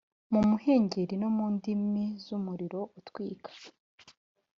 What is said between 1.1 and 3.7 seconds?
no mu ndimi z’umuriro utwika.